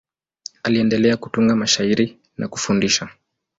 [0.63, 3.09] Aliendelea kutunga mashairi na kufundisha.